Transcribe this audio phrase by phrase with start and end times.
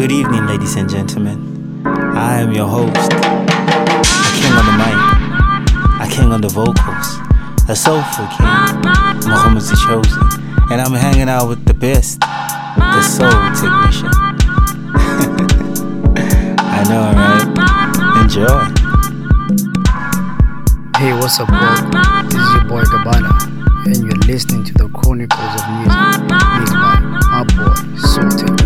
[0.00, 1.82] Good evening, ladies and gentlemen.
[1.84, 3.20] I am your host, a
[4.40, 4.96] king on the mic,
[6.00, 7.20] a king on the vocals,
[7.68, 8.46] a soulful king,
[9.28, 10.22] Muhammad the Chosen,
[10.72, 14.08] and I'm hanging out with the best, the soul technician.
[16.64, 17.44] I know, right?
[18.24, 18.64] Enjoy.
[20.98, 21.76] Hey, what's up, bro?
[22.30, 23.36] This is your boy Gabbana,
[23.84, 25.92] and you're listening to the Chronicles of Music,
[26.24, 28.59] made by my boy Soul Technician.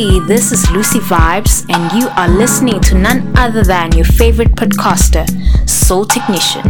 [0.00, 4.52] Hey, this is Lucy Vibes, and you are listening to none other than your favorite
[4.52, 5.28] podcaster,
[5.68, 6.64] Soul Technician.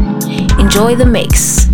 [0.59, 1.69] Enjoy the mix.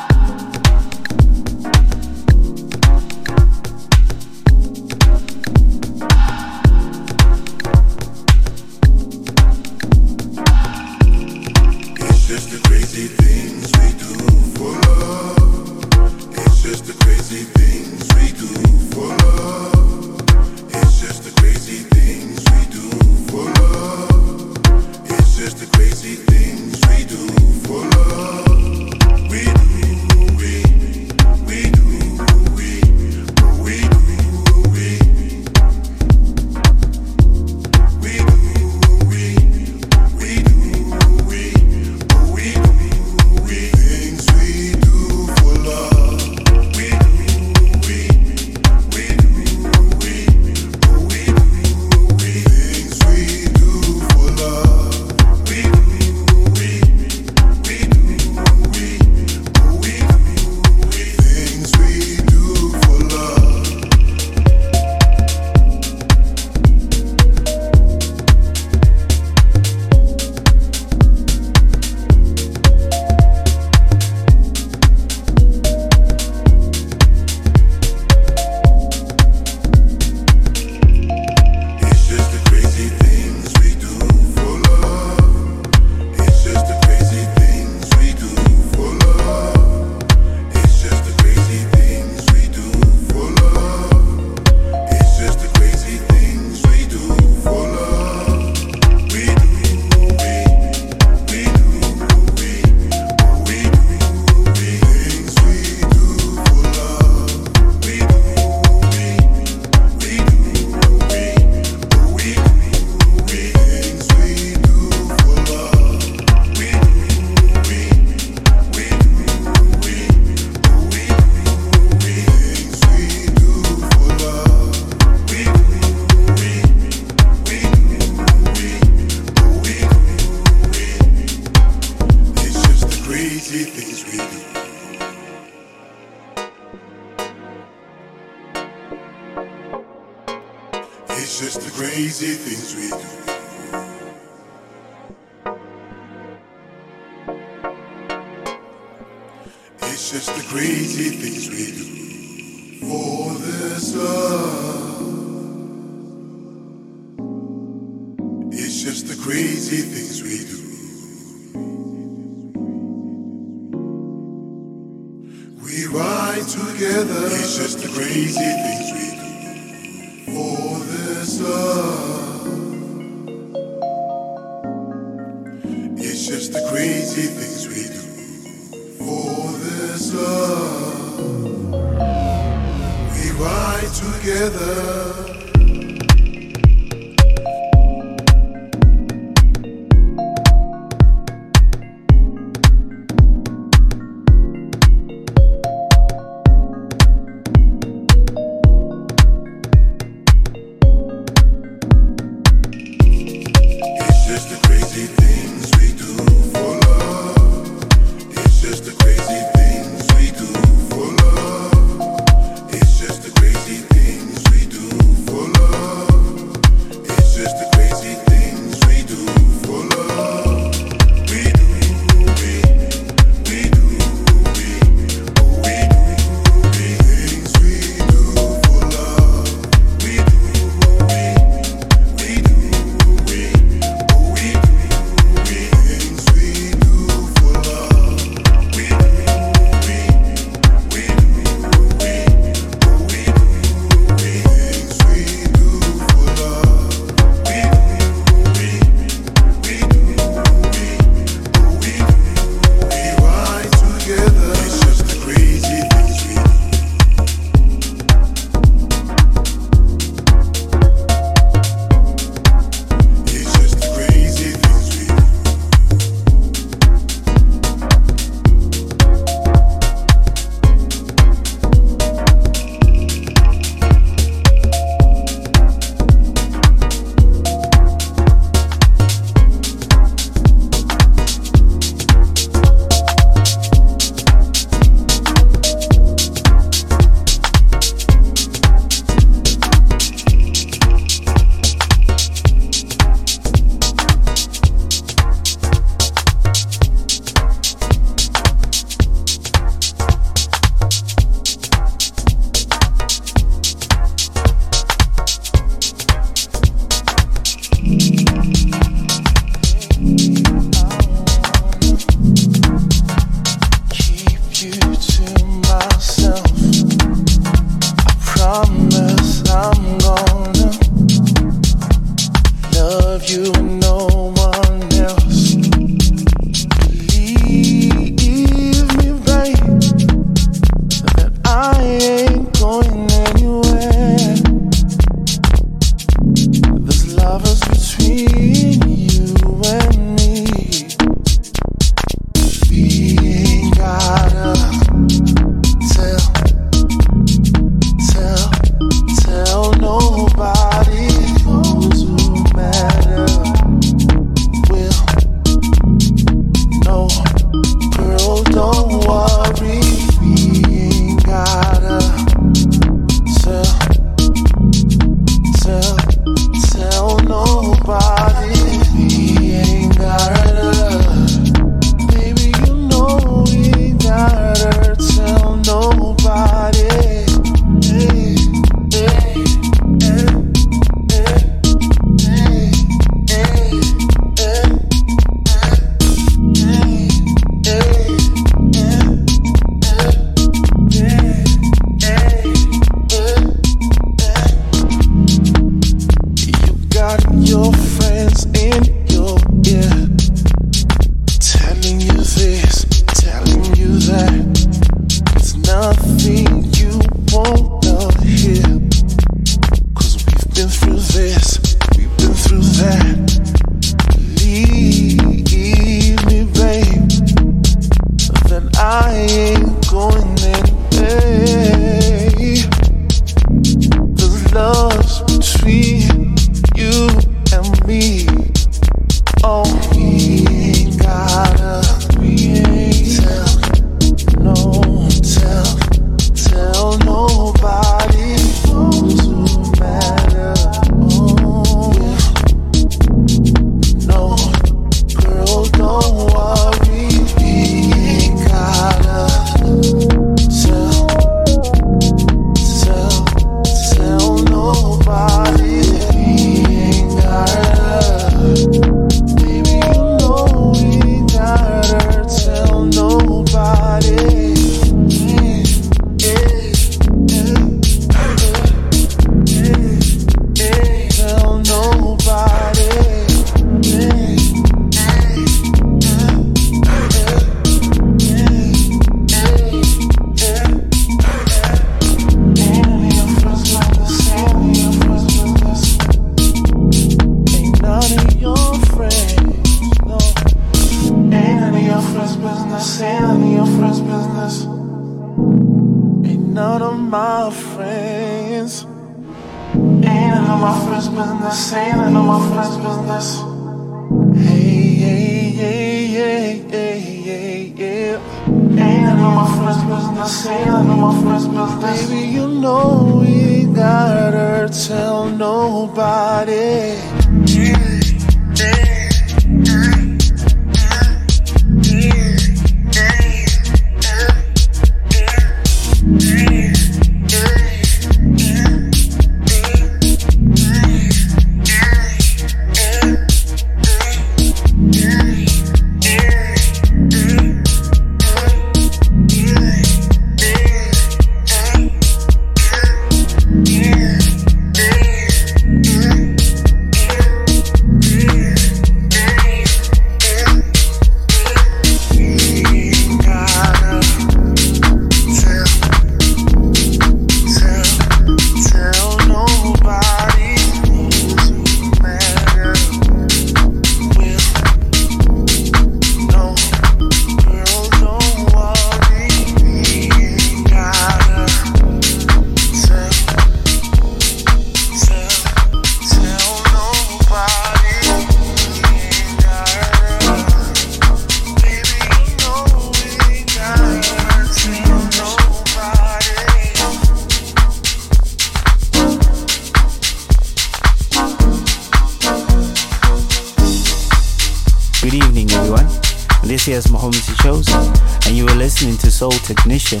[599.18, 600.00] Soul Technician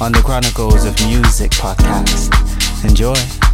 [0.00, 2.34] on the Chronicles of Music podcast.
[2.84, 3.45] Enjoy.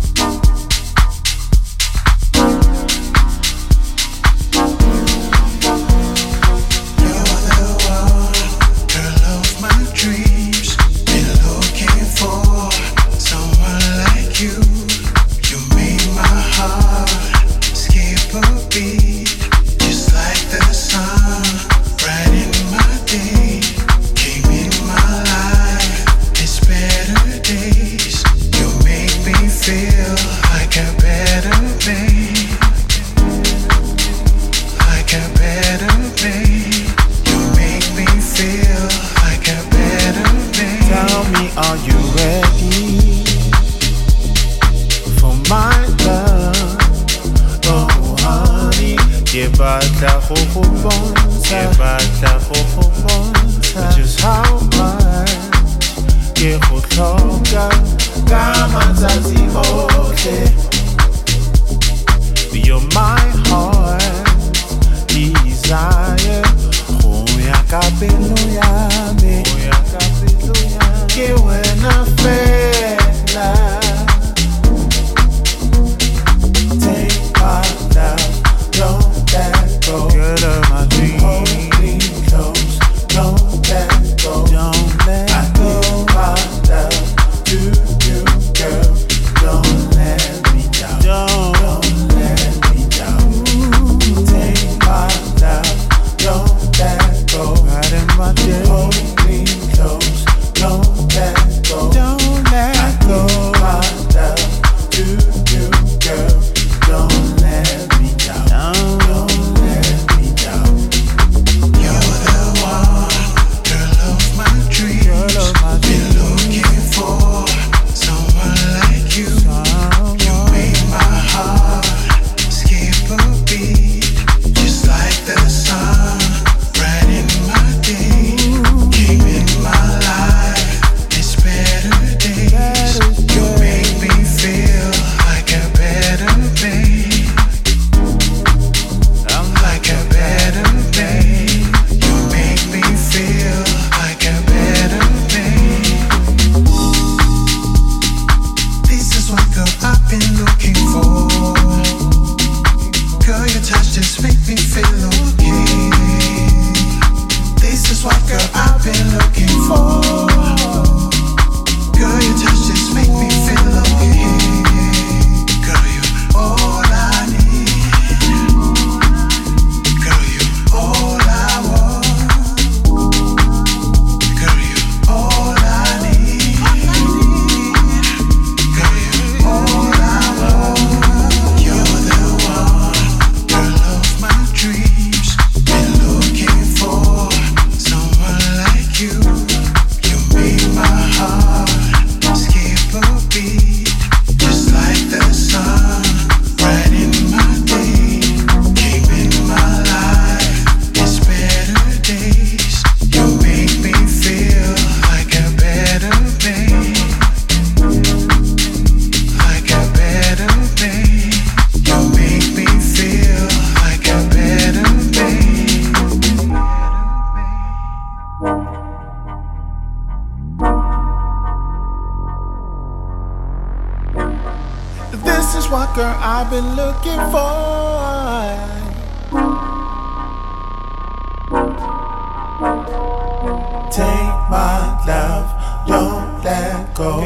[233.92, 237.20] Take my love, don't let go.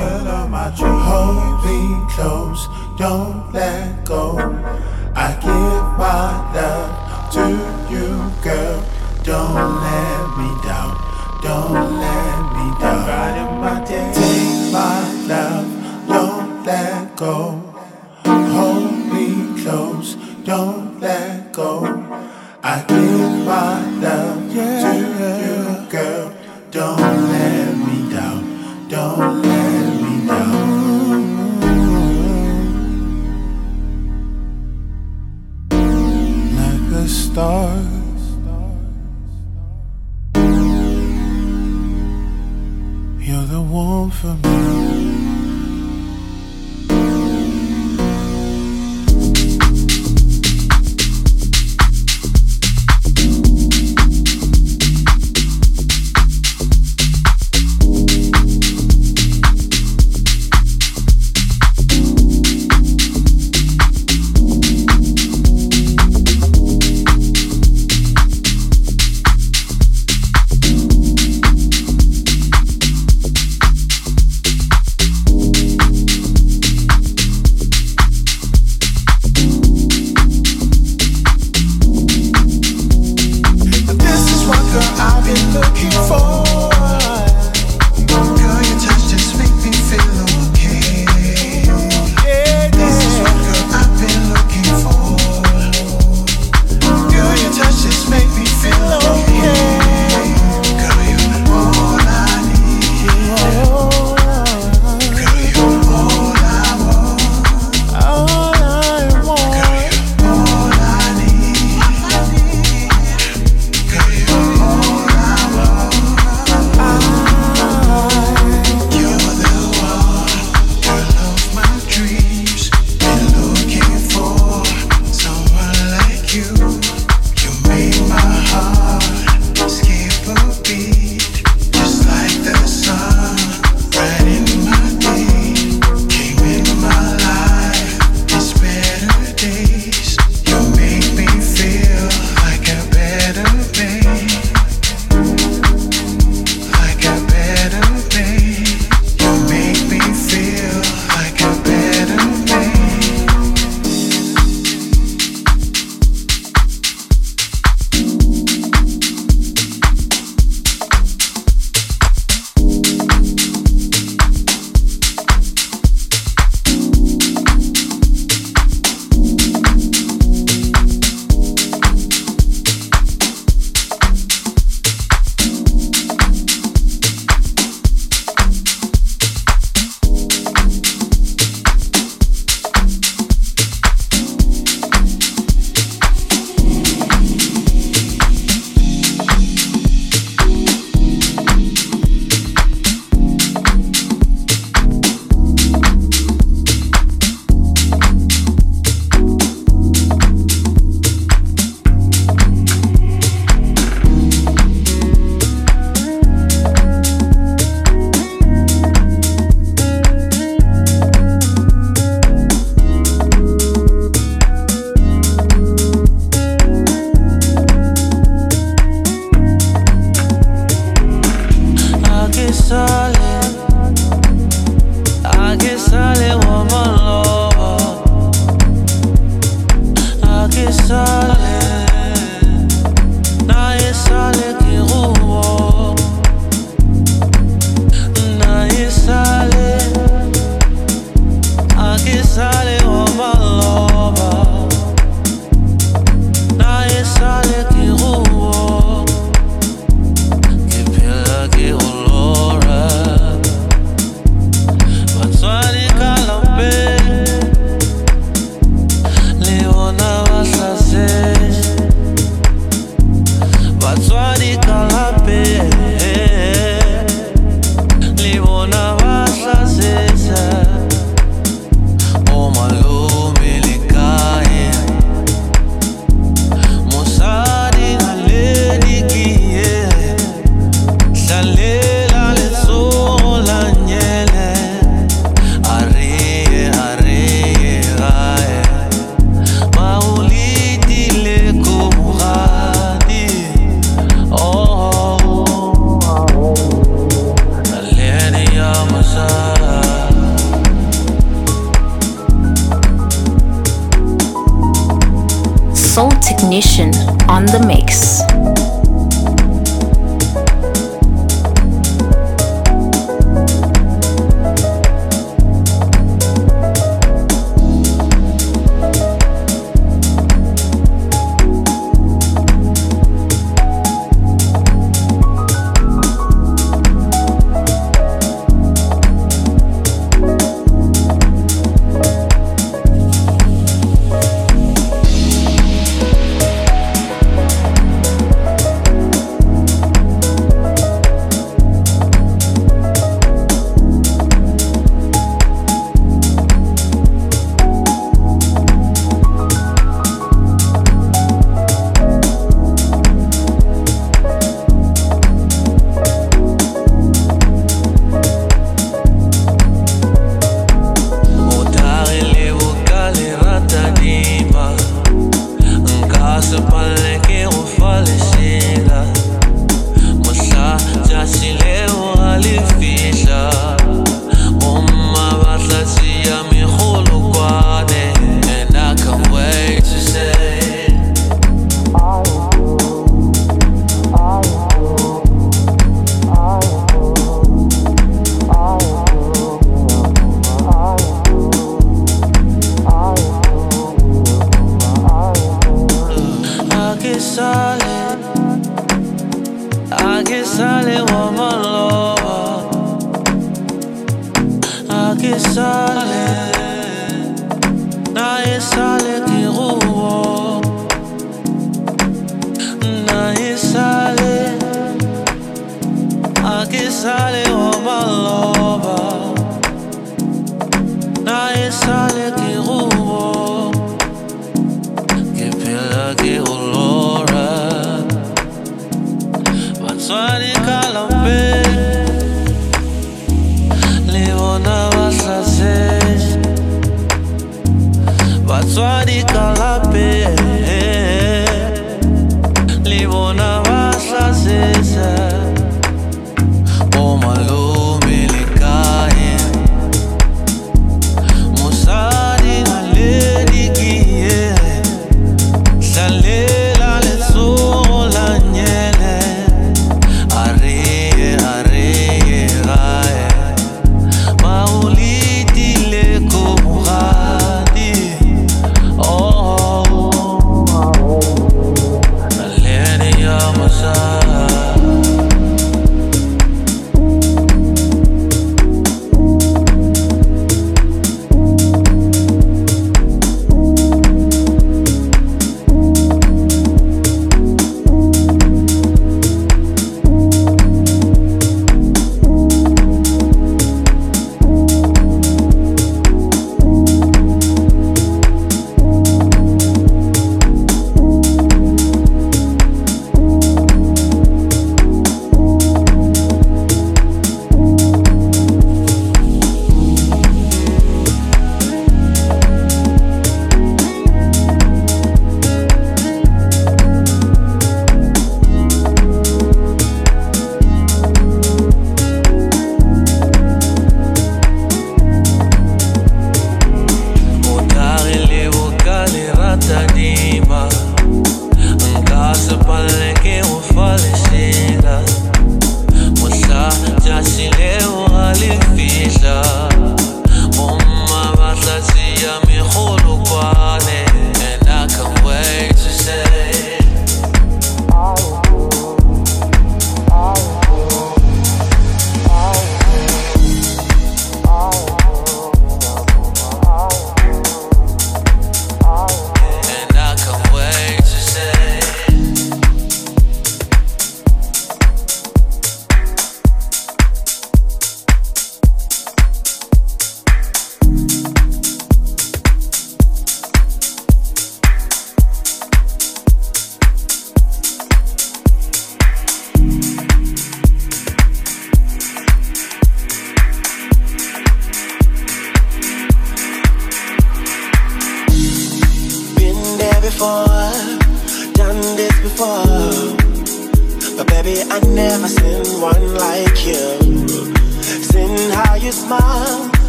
[0.74, 2.66] Hold me close,
[2.98, 4.55] don't let go.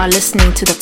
[0.00, 0.79] are listening to the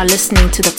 [0.00, 0.69] are listening to the